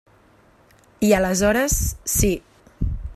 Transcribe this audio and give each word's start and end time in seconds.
I 1.09 1.11
aleshores 1.17 1.77
sí. 2.17 2.33